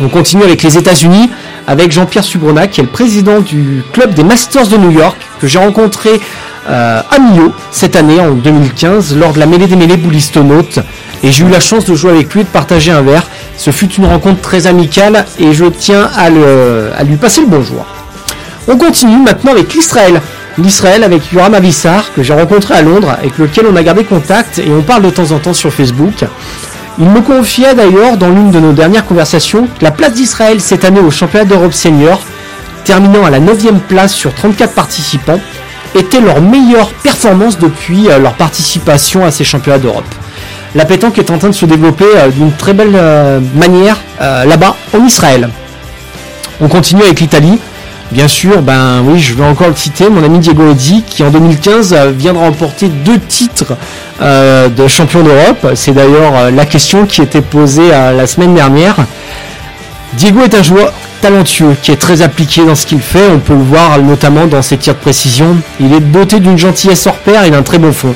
On 0.00 0.08
continue 0.08 0.42
avec 0.42 0.62
les 0.62 0.78
États-Unis 0.78 1.30
avec 1.66 1.92
Jean-Pierre 1.92 2.24
Subrona 2.24 2.66
qui 2.66 2.80
est 2.80 2.84
le 2.84 2.90
président 2.90 3.40
du 3.40 3.82
club 3.92 4.14
des 4.14 4.24
Masters 4.24 4.68
de 4.68 4.76
New 4.78 4.90
York 4.90 5.16
que 5.40 5.46
j'ai 5.46 5.58
rencontré 5.58 6.20
euh, 6.68 7.00
à 7.10 7.18
Millau 7.18 7.52
cette 7.70 7.96
année 7.96 8.20
en 8.20 8.32
2015 8.32 9.16
lors 9.16 9.32
de 9.32 9.38
la 9.38 9.46
mêlée 9.46 9.66
des 9.66 9.76
mêlées 9.76 9.96
boulistonautes 9.96 10.80
et 11.22 11.30
j'ai 11.30 11.44
eu 11.44 11.48
la 11.48 11.60
chance 11.60 11.84
de 11.84 11.94
jouer 11.94 12.10
avec 12.10 12.32
lui 12.34 12.40
et 12.40 12.44
de 12.44 12.48
partager 12.48 12.90
un 12.90 13.02
verre. 13.02 13.26
Ce 13.56 13.70
fut 13.70 13.92
une 13.94 14.06
rencontre 14.06 14.40
très 14.40 14.66
amicale 14.66 15.24
et 15.38 15.52
je 15.52 15.64
tiens 15.64 16.10
à, 16.16 16.28
lui 16.30 17.16
passer 17.16 17.40
le 17.40 17.46
bonjour. 17.46 17.86
On 18.68 18.76
continue 18.76 19.18
maintenant 19.18 19.52
avec 19.52 19.72
l'Israël 19.74 20.20
l'Israël 20.58 21.04
avec 21.04 21.30
Yoram 21.32 21.52
Avissar, 21.52 22.14
que 22.14 22.22
j'ai 22.22 22.32
rencontré 22.32 22.74
à 22.74 22.80
Londres, 22.80 23.14
avec 23.18 23.36
lequel 23.36 23.66
on 23.70 23.76
a 23.76 23.82
gardé 23.82 24.04
contact 24.04 24.58
et 24.58 24.70
on 24.70 24.80
parle 24.80 25.02
de 25.02 25.10
temps 25.10 25.32
en 25.32 25.38
temps 25.38 25.52
sur 25.52 25.70
Facebook. 25.70 26.24
Il 26.98 27.10
me 27.10 27.20
confiait 27.20 27.74
d'ailleurs 27.74 28.16
dans 28.16 28.30
l'une 28.30 28.50
de 28.50 28.58
nos 28.58 28.72
dernières 28.72 29.04
conversations 29.04 29.68
la 29.82 29.90
place 29.90 30.14
d'Israël 30.14 30.62
cette 30.62 30.86
année 30.86 31.00
au 31.00 31.10
championnat 31.10 31.44
d'Europe 31.44 31.74
senior, 31.74 32.22
terminant 32.84 33.24
à 33.26 33.30
la 33.30 33.38
9 33.38 33.66
place 33.86 34.14
sur 34.14 34.32
34 34.32 34.72
participants, 34.72 35.40
était 35.96 36.20
leur 36.20 36.40
meilleure 36.40 36.90
performance 37.02 37.58
depuis 37.58 38.08
euh, 38.10 38.18
leur 38.18 38.34
participation 38.34 39.24
à 39.24 39.30
ces 39.30 39.44
championnats 39.44 39.78
d'Europe. 39.78 40.04
La 40.74 40.84
pétanque 40.84 41.18
est 41.18 41.30
en 41.30 41.38
train 41.38 41.48
de 41.48 41.54
se 41.54 41.64
développer 41.64 42.04
euh, 42.04 42.28
d'une 42.28 42.52
très 42.52 42.74
belle 42.74 42.94
euh, 42.94 43.40
manière 43.54 43.96
là-bas 44.20 44.76
en 44.94 45.04
Israël. 45.04 45.48
On 46.60 46.68
continue 46.68 47.02
avec 47.02 47.20
l'Italie, 47.20 47.58
Bien 48.12 48.28
sûr, 48.28 48.62
ben 48.62 49.02
oui, 49.04 49.18
je 49.18 49.34
vais 49.34 49.44
encore 49.44 49.66
le 49.66 49.74
citer, 49.74 50.08
mon 50.08 50.22
ami 50.22 50.38
Diego 50.38 50.70
Eddy, 50.70 51.02
qui 51.02 51.24
en 51.24 51.30
2015 51.30 51.92
euh, 51.92 52.12
vient 52.16 52.34
de 52.34 52.38
remporter 52.38 52.86
deux 52.88 53.18
titres 53.18 53.76
de 54.20 54.86
champion 54.86 55.22
d'Europe. 55.24 55.72
C'est 55.74 55.92
d'ailleurs 55.92 56.52
la 56.52 56.64
question 56.66 57.04
qui 57.04 57.20
était 57.20 57.40
posée 57.40 57.88
la 57.90 58.26
semaine 58.28 58.54
dernière. 58.54 58.94
Diego 60.14 60.42
est 60.44 60.54
un 60.54 60.62
joueur 60.62 60.92
talentueux, 61.20 61.76
qui 61.82 61.92
est 61.92 61.96
très 61.96 62.22
appliqué 62.22 62.64
dans 62.64 62.74
ce 62.74 62.86
qu'il 62.86 63.00
fait. 63.00 63.28
On 63.34 63.38
peut 63.38 63.54
le 63.54 63.62
voir 63.62 63.98
notamment 64.02 64.46
dans 64.46 64.62
ses 64.62 64.76
tirs 64.76 64.94
de 64.94 65.00
précision. 65.00 65.56
Il 65.80 65.92
est 65.92 66.00
doté 66.00 66.40
d'une 66.40 66.58
gentillesse 66.58 67.06
hors 67.06 67.16
pair 67.18 67.44
et 67.44 67.50
d'un 67.50 67.62
très 67.62 67.78
bon 67.78 67.92
fond. 67.92 68.14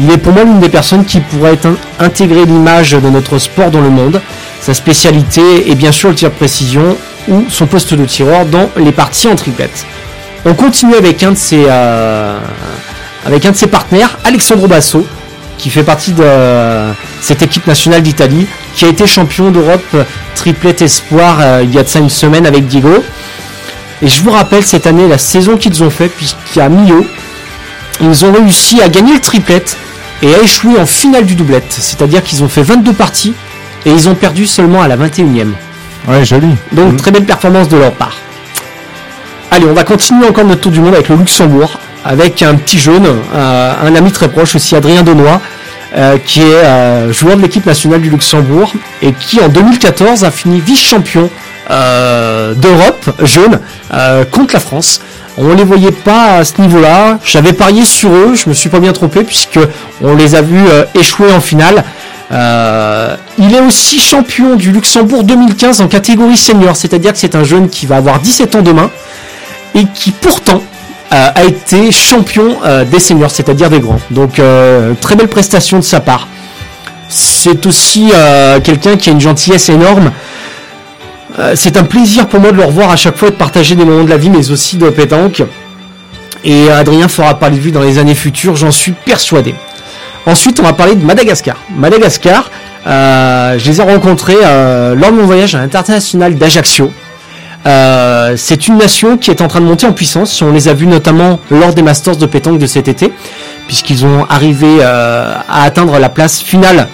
Il 0.00 0.10
est 0.10 0.18
pour 0.18 0.32
moi 0.32 0.44
l'une 0.44 0.60
des 0.60 0.68
personnes 0.68 1.04
qui 1.04 1.20
pourrait 1.20 1.58
intégrer 2.00 2.44
l'image 2.44 2.92
de 2.92 3.08
notre 3.08 3.38
sport 3.38 3.70
dans 3.70 3.80
le 3.80 3.90
monde. 3.90 4.20
Sa 4.60 4.74
spécialité 4.74 5.70
est 5.70 5.74
bien 5.74 5.92
sûr 5.92 6.08
le 6.08 6.14
tir 6.14 6.30
de 6.30 6.34
précision 6.34 6.96
ou 7.28 7.44
son 7.48 7.66
poste 7.66 7.94
de 7.94 8.04
tireur 8.04 8.46
dans 8.46 8.68
les 8.76 8.92
parties 8.92 9.28
en 9.28 9.36
triplette. 9.36 9.86
On 10.44 10.54
continue 10.54 10.94
avec 10.94 11.22
un 11.22 11.32
de 11.32 11.36
ses, 11.36 11.64
euh, 11.68 12.38
avec 13.24 13.46
un 13.46 13.52
de 13.52 13.56
ses 13.56 13.66
partenaires, 13.66 14.18
Alexandro 14.24 14.66
Basso, 14.66 15.06
qui 15.58 15.70
fait 15.70 15.82
partie 15.82 16.12
de 16.12 16.24
cette 17.20 17.42
équipe 17.42 17.66
nationale 17.66 18.02
d'Italie, 18.02 18.46
qui 18.74 18.84
a 18.84 18.88
été 18.88 19.06
champion 19.06 19.50
d'Europe 19.50 19.96
triplette 20.34 20.82
espoir 20.82 21.38
euh, 21.40 21.62
il 21.64 21.74
y 21.74 21.78
a 21.78 21.82
de 21.82 21.88
ça 21.88 21.98
une 21.98 22.10
semaine 22.10 22.46
avec 22.46 22.66
Diego. 22.66 23.02
Et 24.02 24.08
je 24.08 24.22
vous 24.22 24.30
rappelle 24.30 24.64
cette 24.64 24.86
année 24.86 25.08
la 25.08 25.18
saison 25.18 25.56
qu'ils 25.56 25.82
ont 25.82 25.90
fait, 25.90 26.08
puisqu'à 26.08 26.68
Millau, 26.68 27.06
ils 28.00 28.24
ont 28.24 28.32
réussi 28.32 28.82
à 28.82 28.88
gagner 28.88 29.14
le 29.14 29.20
triplette 29.20 29.76
et 30.22 30.34
à 30.34 30.42
échouer 30.42 30.78
en 30.78 30.86
finale 30.86 31.24
du 31.24 31.34
doublette. 31.34 31.70
C'est-à-dire 31.70 32.22
qu'ils 32.22 32.42
ont 32.42 32.48
fait 32.48 32.62
22 32.62 32.92
parties 32.92 33.34
et 33.86 33.90
ils 33.90 34.08
ont 34.08 34.14
perdu 34.14 34.46
seulement 34.46 34.82
à 34.82 34.88
la 34.88 34.96
21e. 34.96 35.52
Ouais, 36.08 36.24
joli. 36.24 36.48
Donc 36.72 36.92
mm. 36.92 36.96
très 36.96 37.10
belle 37.10 37.24
performance 37.24 37.68
de 37.68 37.76
leur 37.76 37.92
part. 37.92 38.16
Allez, 39.50 39.66
on 39.66 39.72
va 39.72 39.84
continuer 39.84 40.26
encore 40.26 40.44
notre 40.44 40.62
tour 40.62 40.72
du 40.72 40.80
monde 40.80 40.94
avec 40.94 41.08
le 41.08 41.16
Luxembourg, 41.16 41.78
avec 42.04 42.42
un 42.42 42.54
petit 42.54 42.78
jeune, 42.78 43.06
euh, 43.06 43.72
un 43.82 43.94
ami 43.94 44.12
très 44.12 44.28
proche 44.28 44.54
aussi, 44.54 44.76
Adrien 44.76 45.02
Denois, 45.02 45.40
euh, 45.96 46.18
qui 46.18 46.40
est 46.40 46.64
euh, 46.64 47.12
joueur 47.12 47.36
de 47.36 47.42
l'équipe 47.42 47.64
nationale 47.64 48.00
du 48.00 48.10
Luxembourg 48.10 48.72
et 49.02 49.12
qui 49.12 49.40
en 49.40 49.48
2014 49.48 50.24
a 50.24 50.30
fini 50.30 50.60
vice-champion 50.60 51.30
d'Europe 51.70 53.10
jeune 53.22 53.58
contre 54.30 54.52
la 54.52 54.60
France. 54.60 55.00
On 55.38 55.54
les 55.54 55.64
voyait 55.64 55.92
pas 55.92 56.36
à 56.36 56.44
ce 56.44 56.60
niveau-là. 56.60 57.18
J'avais 57.24 57.54
parié 57.54 57.86
sur 57.86 58.10
eux, 58.10 58.34
je 58.34 58.50
me 58.50 58.54
suis 58.54 58.68
pas 58.68 58.80
bien 58.80 58.92
trompé 58.92 59.24
puisque 59.24 59.58
on 60.02 60.14
les 60.14 60.34
a 60.34 60.42
vus 60.42 60.62
échouer 60.94 61.32
en 61.32 61.40
finale. 61.40 61.82
Euh, 62.32 63.16
il 63.38 63.54
est 63.54 63.60
aussi 63.60 64.00
champion 64.00 64.56
du 64.56 64.72
Luxembourg 64.72 65.24
2015 65.24 65.80
en 65.80 65.88
catégorie 65.88 66.36
senior, 66.36 66.74
c'est-à-dire 66.74 67.12
que 67.12 67.18
c'est 67.18 67.34
un 67.34 67.44
jeune 67.44 67.68
qui 67.68 67.86
va 67.86 67.96
avoir 67.96 68.18
17 68.18 68.56
ans 68.56 68.62
demain 68.62 68.90
et 69.74 69.84
qui 69.94 70.10
pourtant 70.10 70.62
euh, 71.14 71.30
a 71.34 71.44
été 71.44 71.92
champion 71.92 72.58
euh, 72.64 72.84
des 72.84 72.98
seniors, 72.98 73.30
c'est-à-dire 73.30 73.70
des 73.70 73.80
grands. 73.80 74.00
Donc 74.10 74.40
très 75.00 75.16
belle 75.16 75.28
prestation 75.28 75.78
de 75.78 75.84
sa 75.84 76.00
part. 76.00 76.28
C'est 77.08 77.66
aussi 77.66 78.10
quelqu'un 78.64 78.96
qui 78.96 79.10
a 79.10 79.12
une 79.12 79.20
gentillesse 79.20 79.68
énorme. 79.68 80.10
c'est 81.54 81.76
un 81.76 81.84
plaisir 81.84 82.26
pour 82.26 82.40
moi 82.40 82.50
de 82.50 82.56
le 82.56 82.64
revoir 82.64 82.90
à 82.90 82.96
chaque 82.96 83.16
fois 83.16 83.30
de 83.30 83.36
partager 83.36 83.76
des 83.76 83.84
moments 83.84 84.04
de 84.04 84.10
la 84.10 84.16
vie, 84.16 84.30
mais 84.30 84.50
aussi 84.50 84.76
de 84.76 84.88
pétanque. 84.88 85.42
Et 86.44 86.70
Adrien 86.70 87.08
fera 87.08 87.38
parler 87.38 87.58
de 87.58 87.62
lui 87.62 87.72
dans 87.72 87.82
les 87.82 87.98
années 87.98 88.14
futures, 88.14 88.56
j'en 88.56 88.70
suis 88.72 88.92
persuadé. 88.92 89.54
Ensuite, 90.26 90.58
on 90.60 90.62
va 90.62 90.72
parler 90.72 90.94
de 90.94 91.04
Madagascar. 91.04 91.56
Madagascar, 91.76 92.50
euh, 92.86 93.58
je 93.58 93.70
les 93.70 93.80
ai 93.80 93.82
rencontrés 93.82 94.36
euh, 94.42 94.94
lors 94.94 95.10
de 95.10 95.16
mon 95.16 95.26
voyage 95.26 95.54
à 95.54 95.58
l'international 95.58 96.34
d'Ajaccio. 96.34 96.92
Euh, 97.66 98.34
c'est 98.36 98.68
une 98.68 98.76
nation 98.76 99.16
qui 99.16 99.30
est 99.30 99.40
en 99.40 99.48
train 99.48 99.60
de 99.60 99.66
monter 99.66 99.86
en 99.86 99.92
puissance. 99.92 100.42
On 100.42 100.52
les 100.52 100.68
a 100.68 100.74
vus 100.74 100.86
notamment 100.86 101.40
lors 101.50 101.74
des 101.74 101.82
Masters 101.82 102.16
de 102.16 102.26
pétanque 102.26 102.58
de 102.58 102.66
cet 102.66 102.88
été, 102.88 103.12
puisqu'ils 103.66 104.04
ont 104.04 104.26
arrivé 104.28 104.82
à 104.82 105.62
atteindre 105.62 105.98
la 105.98 106.08
place 106.08 106.40
finale 106.42 106.88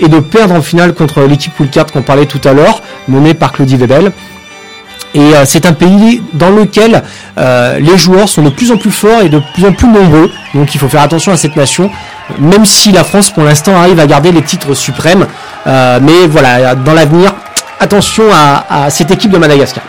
et 0.00 0.08
de 0.08 0.20
perdre 0.20 0.54
en 0.54 0.62
finale 0.62 0.94
contre 0.94 1.22
l'équipe 1.22 1.52
Poolcard 1.54 1.86
qu'on 1.86 2.02
parlait 2.02 2.26
tout 2.26 2.40
à 2.44 2.54
l'heure, 2.54 2.82
menée 3.08 3.34
par 3.34 3.52
Claudie 3.52 3.76
Webel. 3.76 4.12
Et 5.14 5.32
c'est 5.44 5.66
un 5.66 5.72
pays 5.72 6.22
dans 6.32 6.50
lequel 6.50 7.02
les 7.36 7.98
joueurs 7.98 8.28
sont 8.28 8.42
de 8.42 8.50
plus 8.50 8.72
en 8.72 8.78
plus 8.78 8.90
forts 8.90 9.20
et 9.22 9.28
de 9.28 9.42
plus 9.52 9.66
en 9.66 9.72
plus 9.72 9.88
nombreux. 9.88 10.30
Donc 10.54 10.74
il 10.74 10.80
faut 10.80 10.88
faire 10.88 11.02
attention 11.02 11.32
à 11.32 11.36
cette 11.36 11.56
nation 11.56 11.90
même 12.38 12.64
si 12.64 12.92
la 12.92 13.04
France 13.04 13.30
pour 13.30 13.44
l'instant 13.44 13.76
arrive 13.76 14.00
à 14.00 14.06
garder 14.06 14.32
les 14.32 14.42
titres 14.42 14.74
suprêmes. 14.74 15.26
Euh, 15.66 15.98
mais 16.02 16.26
voilà, 16.26 16.74
dans 16.74 16.94
l'avenir, 16.94 17.34
attention 17.80 18.24
à, 18.32 18.90
cette 18.90 19.10
équipe 19.10 19.30
de 19.30 19.38
Madagascar. 19.38 19.84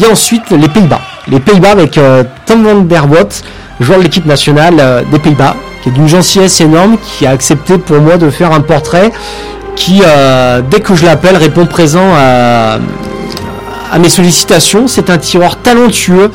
Il 0.00 0.04
y 0.04 0.06
a 0.06 0.12
ensuite 0.12 0.48
les 0.48 0.68
Pays-Bas. 0.68 1.02
Les 1.28 1.40
Pays-Bas 1.40 1.72
avec 1.72 1.98
euh, 1.98 2.24
Tom 2.46 2.64
van 2.64 2.80
der 2.80 3.06
Wot, 3.10 3.42
joueur 3.80 3.98
de 3.98 4.04
l'équipe 4.04 4.24
nationale 4.24 4.76
euh, 4.80 5.02
des 5.12 5.18
Pays-Bas, 5.18 5.56
qui 5.82 5.90
est 5.90 5.92
d'une 5.92 6.08
gentillesse 6.08 6.58
énorme, 6.62 6.96
qui 6.96 7.26
a 7.26 7.32
accepté 7.32 7.76
pour 7.76 8.00
moi 8.00 8.16
de 8.16 8.30
faire 8.30 8.50
un 8.54 8.62
portrait, 8.62 9.12
qui, 9.76 10.00
dès 10.70 10.80
que 10.80 10.94
je 10.94 11.04
l'appelle, 11.04 11.36
répond 11.36 11.66
présent 11.66 12.14
à, 12.14 12.78
mes 13.98 14.08
sollicitations. 14.08 14.88
C'est 14.88 15.10
un 15.10 15.18
tireur 15.18 15.56
talentueux 15.56 16.30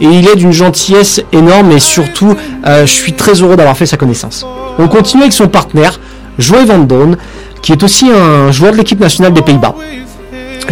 et 0.00 0.06
il 0.06 0.26
est 0.26 0.36
d'une 0.36 0.52
gentillesse 0.52 1.20
énorme 1.32 1.72
et 1.72 1.78
surtout 1.78 2.34
je 2.64 2.84
suis 2.86 3.14
très 3.14 3.34
heureux 3.40 3.56
d'avoir 3.56 3.76
fait 3.76 3.86
sa 3.86 3.96
connaissance. 3.96 4.44
On 4.78 4.88
continue 4.88 5.22
avec 5.22 5.32
son 5.32 5.48
partenaire, 5.48 5.98
Joey 6.38 6.64
Van 6.64 6.78
Doon, 6.78 7.16
qui 7.62 7.72
est 7.72 7.82
aussi 7.82 8.10
un 8.10 8.50
joueur 8.50 8.72
de 8.72 8.78
l'équipe 8.78 9.00
nationale 9.00 9.32
des 9.32 9.42
Pays-Bas. 9.42 9.74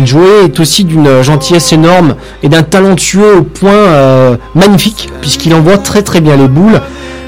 Joey 0.05 0.45
est 0.45 0.61
aussi 0.61 0.85
d'une 0.85 1.23
gentillesse 1.23 1.73
énorme 1.73 2.15
et 2.43 2.49
d'un 2.49 2.63
talentueux 2.63 3.39
au 3.39 3.43
point 3.43 3.73
euh, 3.73 4.37
magnifique, 4.55 5.11
puisqu'il 5.21 5.55
envoie 5.55 5.79
très 5.79 6.03
très 6.03 6.21
bien 6.21 6.37
les 6.37 6.49
boules. 6.49 6.81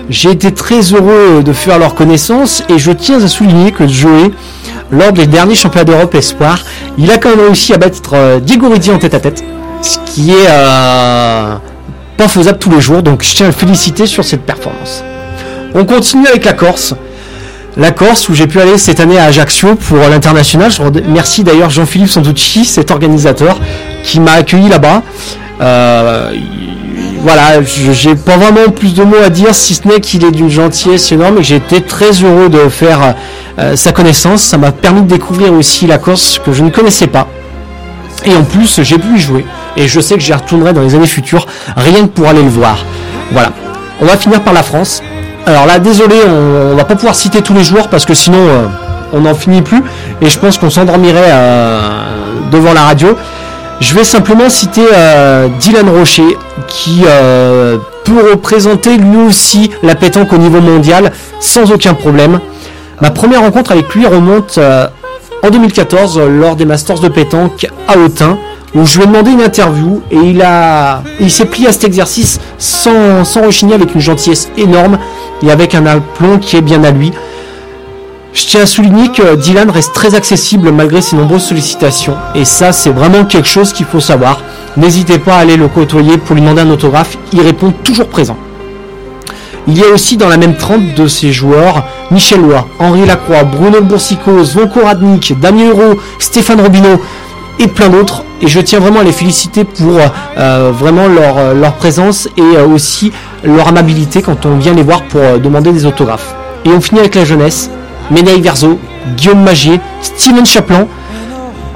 J'ai 0.09 0.31
été 0.31 0.53
très 0.53 0.81
heureux 0.81 1.43
de 1.45 1.53
faire 1.53 1.79
leur 1.79 1.95
connaissance 1.95 2.65
et 2.69 2.79
je 2.79 2.91
tiens 2.91 3.23
à 3.23 3.29
souligner 3.29 3.71
que 3.71 3.87
Joey, 3.87 4.31
lors 4.91 5.13
des 5.13 5.27
derniers 5.27 5.55
championnats 5.55 5.85
d'Europe 5.85 6.15
Espoir, 6.15 6.65
il 6.99 7.11
a 7.11 7.19
quand 7.19 7.31
même 7.31 7.47
réussi 7.47 7.73
à 7.73 7.79
battre 7.79 8.15
euh, 8.15 8.41
Diego 8.41 8.69
Ridi 8.69 8.91
en 8.91 8.99
tête 8.99 9.15
à 9.15 9.21
tête, 9.21 9.45
ce 9.83 9.99
qui 10.07 10.33
est 10.33 10.49
euh, 10.49 11.55
pas 12.17 12.29
faisable 12.29 12.59
tous 12.59 12.71
les 12.71 12.81
jours, 12.81 13.03
donc 13.03 13.23
je 13.23 13.35
tiens 13.35 13.47
à 13.47 13.49
le 13.51 13.55
féliciter 13.55 14.07
sur 14.07 14.25
cette 14.25 14.43
performance. 14.43 15.05
On 15.75 15.85
continue 15.85 16.27
avec 16.27 16.45
la 16.45 16.53
Corse. 16.55 16.95
La 17.77 17.93
Corse, 17.93 18.29
où 18.29 18.35
j'ai 18.35 18.47
pu 18.47 18.61
aller 18.61 18.79
cette 18.79 19.01
année 19.01 19.19
à 19.19 19.25
Ajaccio 19.25 19.77
pour 19.77 19.99
l'international. 19.99 20.71
Je 20.71 20.83
remercie 20.83 21.45
d'ailleurs 21.45 21.71
Jean-Philippe 21.71 22.11
Sanducci, 22.11 22.65
cet 22.65 22.91
organisateur, 22.91 23.59
qui 24.03 24.21
m'a 24.21 24.33
accueilli 24.33 24.69
là-bas. 24.69 25.03
Euh, 25.61 26.35
voilà, 27.23 27.63
j'ai 27.63 28.15
pas 28.15 28.37
vraiment 28.37 28.71
plus 28.71 28.95
de 28.95 29.05
mots 29.05 29.23
à 29.25 29.29
dire, 29.29 29.55
si 29.55 29.75
ce 29.75 29.87
n'est 29.87 30.01
qu'il 30.01 30.25
est 30.25 30.31
d'une 30.31 30.49
gentillesse 30.49 31.13
énorme 31.13 31.39
et 31.39 31.43
j'ai 31.43 31.57
été 31.57 31.83
très 31.83 32.11
heureux 32.11 32.49
de 32.49 32.69
faire 32.69 33.15
euh, 33.59 33.77
sa 33.77 33.93
connaissance. 33.93 34.43
Ça 34.43 34.59
m'a 34.59 34.73
permis 34.73 35.03
de 35.03 35.09
découvrir 35.09 35.53
aussi 35.53 35.87
la 35.87 35.99
Corse 35.99 36.41
que 36.45 36.53
je 36.53 36.65
ne 36.65 36.71
connaissais 36.71 37.07
pas. 37.07 37.29
Et 38.25 38.35
en 38.35 38.43
plus, 38.43 38.83
j'ai 38.83 38.99
pu 38.99 39.17
y 39.17 39.21
jouer. 39.21 39.45
Et 39.77 39.87
je 39.87 40.01
sais 40.01 40.15
que 40.15 40.21
j'y 40.21 40.33
retournerai 40.33 40.73
dans 40.73 40.83
les 40.83 40.95
années 40.95 41.07
futures, 41.07 41.47
rien 41.77 42.03
que 42.03 42.09
pour 42.09 42.27
aller 42.27 42.43
le 42.43 42.49
voir. 42.49 42.85
Voilà. 43.31 43.53
On 44.01 44.07
va 44.07 44.17
finir 44.17 44.43
par 44.43 44.55
la 44.55 44.63
France. 44.63 45.03
Alors 45.47 45.67
là, 45.67 45.79
désolé, 45.79 46.17
on, 46.27 46.77
va 46.77 46.85
pas 46.85 46.95
pouvoir 46.95 47.15
citer 47.15 47.43
tous 47.43 47.55
les 47.55 47.65
joueurs 47.65 47.89
parce 47.89 48.05
que 48.05 48.15
sinon 48.15 48.39
euh, 48.39 48.67
on 49.13 49.21
n'en 49.21 49.35
finit 49.35 49.63
plus 49.63 49.83
et 50.21 50.29
je 50.29 50.39
pense 50.39 50.59
qu'on 50.59 50.71
s'endormirait 50.71 51.31
euh, 51.31 51.81
devant 52.53 52.73
la 52.73 52.83
radio. 52.83 53.17
Je 53.81 53.95
vais 53.95 54.05
simplement 54.05 54.51
citer 54.51 54.85
euh, 54.95 55.49
Dylan 55.59 55.89
Rocher 55.89 56.37
qui 56.69 57.05
peut 58.05 58.31
représenter 58.31 58.97
lui 58.99 59.23
aussi 59.27 59.71
la 59.83 59.95
pétanque 59.95 60.33
au 60.33 60.39
niveau 60.39 60.61
mondial 60.61 61.13
sans 61.41 61.73
aucun 61.73 61.95
problème. 61.95 62.41
Ma 63.01 63.11
première 63.11 63.41
rencontre 63.41 63.73
avec 63.73 63.95
lui 63.95 64.07
remonte 64.07 64.59
en 65.43 65.51
2014 65.51 66.21
lors 66.21 66.57
des 66.57 66.67
Masters 66.67 67.01
de 67.01 67.09
pétanque 67.09 67.67
à 67.89 67.97
Autun 67.97 68.37
je 68.75 68.97
lui 68.97 69.05
ai 69.05 69.07
demandé 69.07 69.33
une 69.33 69.43
interview 69.43 70.03
et 70.11 70.17
il 70.17 70.43
a 70.43 71.03
il 71.19 71.31
s'est 71.31 71.45
plié 71.45 71.69
à 71.69 71.73
cet 71.73 71.85
exercice 71.85 72.41
sans, 72.59 73.25
sans 73.25 73.43
rechigner 73.43 73.75
avec 73.75 73.95
une 73.95 74.01
gentillesse 74.01 74.49
énorme 74.57 74.99
et 75.43 75.51
avec 75.51 75.75
un 75.75 75.87
aplomb 75.87 76.39
qui 76.39 76.57
est 76.57 76.61
bien 76.61 76.85
à 76.85 76.91
lui. 76.91 77.13
Je 78.33 78.47
tiens 78.47 78.63
à 78.63 78.67
souligner 78.67 79.09
que 79.09 79.35
Dylan 79.35 79.71
reste 79.71 79.93
très 79.93 80.15
accessible 80.15 80.71
malgré 80.71 81.01
ses 81.01 81.17
nombreuses 81.17 81.45
sollicitations 81.45 82.15
et 82.37 82.45
ça 82.45 82.71
c'est 82.71 82.91
vraiment 82.91 83.25
quelque 83.25 83.49
chose 83.49 83.73
qu'il 83.73 83.87
faut 83.87 84.01
savoir. 84.01 84.41
N'hésitez 84.77 85.19
pas 85.19 85.35
à 85.35 85.39
aller 85.39 85.57
le 85.57 85.67
côtoyer 85.67 86.17
pour 86.17 86.37
lui 86.37 86.43
demander 86.43 86.63
un 86.63 86.71
autographe, 86.71 87.19
il 87.33 87.41
répond 87.41 87.73
toujours 87.83 88.07
présent. 88.07 88.37
Il 89.67 89.77
y 89.77 89.83
a 89.83 89.89
aussi 89.89 90.17
dans 90.17 90.29
la 90.29 90.37
même 90.37 90.57
trempe 90.57 90.95
de 90.95 91.07
ces 91.07 91.33
joueurs 91.33 91.85
Michel 92.11 92.41
Loy, 92.41 92.65
Henri 92.79 93.05
Lacroix, 93.05 93.45
Bruno 93.45 93.83
Boursicos, 93.83 94.53
Zvonko 94.53 94.85
Radnik, 94.85 95.39
Damien 95.39 95.71
Euro, 95.71 96.01
Stéphane 96.19 96.61
Robineau 96.61 97.01
et 97.61 97.69
plein 97.69 97.91
d'autres. 97.91 98.25
Et 98.41 98.49
je 98.49 98.59
tiens 98.59 98.81
vraiment 98.81 99.01
à 99.01 99.05
les 99.05 99.13
féliciter 99.13 99.65
pour 99.65 99.99
euh, 100.39 100.73
vraiment 100.75 101.07
leur, 101.07 101.39
euh, 101.39 101.55
leur, 101.55 101.75
présence 101.75 102.29
et 102.37 102.57
euh, 102.57 102.67
aussi 102.67 103.13
leur 103.45 103.69
amabilité 103.69 104.23
quand 104.23 104.47
on 104.47 104.57
vient 104.57 104.73
les 104.73 104.83
voir 104.83 105.03
pour 105.05 105.21
demander 105.39 105.71
des 105.71 105.87
autographes. 105.87 106.35
Et 106.65 106.71
on 106.71 106.81
finit 106.81 107.01
avec 107.01 107.15
la 107.15 107.25
jeunesse. 107.25 107.71
Ménaï 108.11 108.41
Verzo, 108.41 108.79
Guillaume 109.17 109.43
Magier, 109.43 109.79
Steven 110.03 110.45
Chaplin, 110.45 110.89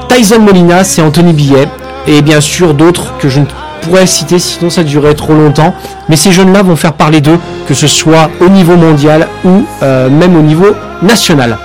Tyson 0.08 0.40
Molinas 0.40 0.96
et 0.98 1.02
Anthony 1.02 1.32
Billet. 1.32 1.68
Et 2.06 2.22
bien 2.22 2.40
sûr 2.40 2.74
d'autres 2.74 3.16
que 3.18 3.28
je 3.28 3.40
ne 3.40 3.46
pourrais 3.82 4.06
citer 4.06 4.38
sinon 4.38 4.68
ça 4.68 4.82
durerait 4.82 5.14
trop 5.14 5.34
longtemps. 5.34 5.74
Mais 6.08 6.16
ces 6.16 6.32
jeunes-là 6.32 6.62
vont 6.62 6.76
faire 6.76 6.94
parler 6.94 7.20
d'eux, 7.20 7.38
que 7.68 7.74
ce 7.74 7.86
soit 7.86 8.30
au 8.40 8.48
niveau 8.48 8.76
mondial 8.76 9.28
ou 9.44 9.64
même 9.82 10.36
au 10.36 10.42
niveau 10.42 10.74
national. 11.02 11.56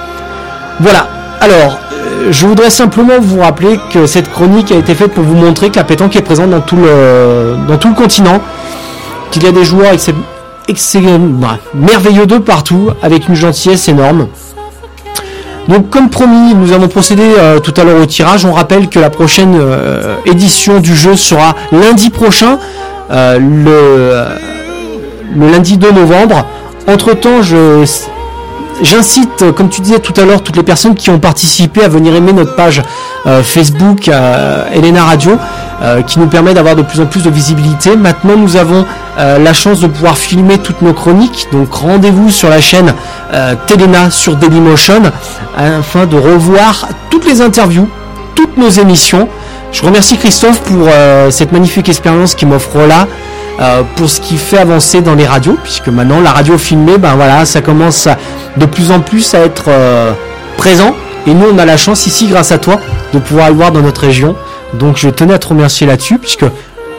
Voilà. 0.80 1.08
Alors, 1.42 1.80
je 2.32 2.48
voudrais 2.48 2.70
simplement 2.70 3.20
vous 3.20 3.40
rappeler 3.40 3.80
que 3.92 4.06
cette 4.06 4.32
chronique 4.32 4.72
a 4.72 4.76
été 4.76 4.94
faite 4.96 5.14
pour 5.14 5.24
vous 5.24 5.36
montrer 5.36 5.70
que 5.70 5.78
la 5.78 5.84
pétanque 5.84 6.16
est 6.16 6.22
présente 6.22 6.50
dans 6.50 6.62
tout 6.62 6.76
le, 6.76 7.56
dans 7.68 7.78
tout 7.78 7.90
le 7.90 7.96
continent, 7.96 8.40
qu'il 9.32 9.44
y 9.44 9.48
a 9.48 9.52
des 9.52 9.64
joueurs 9.64 9.94
merveilleux 11.74 12.26
de 12.26 12.38
partout, 12.38 12.90
avec 13.02 13.28
une 13.28 13.36
gentillesse 13.36 13.88
énorme. 13.88 14.28
Donc 15.68 15.90
comme 15.90 16.10
promis, 16.10 16.54
nous 16.54 16.72
avons 16.72 16.88
procédé 16.88 17.24
tout 17.64 17.74
à 17.78 17.84
l'heure 17.84 18.02
au 18.02 18.06
tirage. 18.06 18.46
On 18.46 18.54
rappelle 18.54 18.88
que 18.90 19.00
la 19.00 19.10
prochaine 19.10 19.60
édition 20.26 20.80
du 20.80 20.96
jeu 20.96 21.16
sera 21.16 21.56
lundi 21.72 22.10
prochain, 22.10 22.60
le, 23.10 24.26
le 25.36 25.52
lundi 25.52 25.78
2 25.78 25.92
novembre. 25.92 26.46
Entre 26.88 27.14
temps, 27.14 27.42
je 27.42 27.86
J'incite, 28.82 29.52
comme 29.56 29.70
tu 29.70 29.82
disais 29.82 30.00
tout 30.00 30.14
à 30.20 30.24
l'heure, 30.24 30.42
toutes 30.42 30.56
les 30.56 30.64
personnes 30.64 30.96
qui 30.96 31.10
ont 31.10 31.20
participé 31.20 31.84
à 31.84 31.90
venir 31.90 32.16
aimer 32.16 32.32
notre 32.32 32.56
page 32.56 32.82
euh, 33.28 33.44
Facebook 33.44 34.08
euh, 34.08 34.70
Elena 34.74 35.04
Radio, 35.04 35.38
euh, 35.82 36.02
qui 36.02 36.18
nous 36.18 36.28
permet 36.28 36.54
d'avoir 36.54 36.78
de 36.78 36.82
plus 36.82 37.02
en 37.02 37.06
plus 37.06 37.22
de 37.22 37.30
visibilité. 37.30 37.98
Maintenant, 37.98 38.38
nous 38.38 38.56
avons 38.56 38.86
la 39.18 39.52
chance 39.52 39.82
de 39.82 39.88
pouvoir 39.88 40.18
filmer 40.18 40.60
toutes 40.60 40.82
nos 40.82 40.94
chroniques. 40.94 41.50
Donc, 41.52 41.74
rendez-vous 41.74 42.30
sur 42.30 42.50
la 42.50 42.62
chaîne 42.62 42.94
Telena 43.68 44.12
sur 44.12 44.38
Dailymotion 44.38 45.02
afin 45.58 46.06
de 46.06 46.16
revoir 46.16 46.88
toutes 47.10 47.26
les 47.26 47.42
interviews, 47.42 47.90
toutes 48.34 48.56
nos 48.56 48.70
émissions. 48.70 49.28
Je 49.74 49.84
remercie 49.84 50.16
Christophe 50.16 50.62
pour 50.62 50.88
cette 51.32 51.52
magnifique 51.52 51.90
expérience 51.90 52.34
qu'il 52.34 52.48
m'offre 52.48 52.78
là. 52.88 53.08
Euh, 53.62 53.84
pour 53.98 54.10
ce 54.10 54.22
qui 54.22 54.38
fait 54.38 54.58
avancer 54.58 55.02
dans 55.02 55.16
les 55.16 55.28
radios, 55.28 55.58
puisque 55.62 55.90
maintenant 55.90 56.22
la 56.22 56.32
radio 56.32 56.58
filmée, 56.58 56.98
ben 56.98 57.16
voilà, 57.16 57.44
ça 57.44 57.60
commence 57.60 58.08
de 58.56 58.66
plus 58.66 58.90
en 58.90 59.02
plus 59.02 59.34
à 59.34 59.40
être 59.40 59.66
euh, 59.68 60.14
présent. 60.58 60.96
Et 61.28 61.34
nous, 61.34 61.46
on 61.54 61.58
a 61.58 61.66
la 61.66 61.76
chance 61.76 62.08
ici, 62.08 62.28
grâce 62.28 62.54
à 62.54 62.58
toi, 62.58 62.80
de 63.14 63.20
pouvoir 63.20 63.50
le 63.50 63.56
voir 63.56 63.74
dans 63.74 63.82
notre 63.82 64.02
région. 64.02 64.38
Donc 64.76 64.96
je 64.96 65.10
tenais 65.10 65.34
à 65.34 65.40
te 65.40 65.48
remercier 65.48 65.86
là-dessus, 65.86 66.20
puisque 66.20 66.46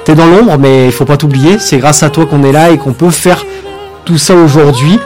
tu 0.04 0.12
es 0.12 0.14
dans 0.14 0.26
l'ombre, 0.26 0.58
mais 0.58 0.84
il 0.84 0.92
faut 0.92 1.06
pas 1.06 1.16
t'oublier, 1.16 1.58
c'est 1.58 1.78
grâce 1.78 2.02
à 2.02 2.10
toi 2.10 2.26
qu'on 2.26 2.44
est 2.44 2.52
là 2.52 2.70
et 2.70 2.76
qu'on 2.76 2.92
peut 2.92 3.10
faire 3.10 3.46
tout 4.04 4.18
ça 4.18 4.34
aujourd'hui. 4.34 4.98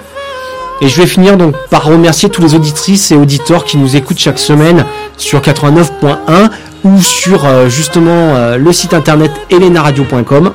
Et 0.81 0.89
je 0.89 1.01
vais 1.01 1.07
finir 1.07 1.37
donc 1.37 1.55
par 1.71 1.85
remercier 1.85 2.31
tous 2.31 2.43
les 2.43 2.57
auditrices 2.57 3.13
et 3.13 3.15
auditeurs 3.15 3.65
qui 3.65 3.77
nous 3.77 3.95
écoutent 3.95 4.19
chaque 4.19 4.41
semaine 4.41 4.85
sur 5.17 5.41
89.1 5.41 6.17
ou 6.83 7.01
sur 7.01 7.45
euh, 7.45 7.69
justement 7.69 8.57
le 8.59 8.73
site 8.73 8.93
internet 8.93 9.31
elenaradio.com 9.51 10.53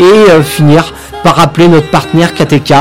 et 0.00 0.30
euh, 0.30 0.42
finir 0.42 0.92
par 1.22 1.36
rappeler 1.36 1.68
notre 1.68 1.90
partenaire 1.90 2.34
KTK, 2.34 2.72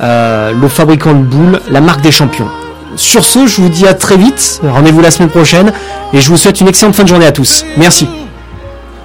euh, 0.00 0.52
le 0.52 0.68
fabricant 0.68 1.12
de 1.12 1.22
boules, 1.24 1.60
la 1.70 1.80
marque 1.80 2.00
des 2.00 2.12
champions. 2.12 2.48
Sur 2.96 3.24
ce, 3.24 3.46
je 3.46 3.60
vous 3.62 3.68
dis 3.68 3.86
à 3.86 3.94
très 3.94 4.16
vite, 4.16 4.60
rendez-vous 4.62 5.00
la 5.00 5.10
semaine 5.10 5.30
prochaine 5.30 5.72
et 6.12 6.20
je 6.20 6.28
vous 6.28 6.36
souhaite 6.36 6.60
une 6.60 6.68
excellente 6.68 6.94
fin 6.94 7.04
de 7.04 7.08
journée 7.08 7.26
à 7.26 7.32
tous. 7.32 7.64
Merci. 7.76 8.06